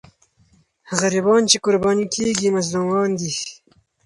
غریبان 0.99 1.41
چې 1.49 1.57
قرباني 1.65 2.05
کېږي، 2.13 2.47
مظلومان 2.57 3.09
دي. 3.19 3.31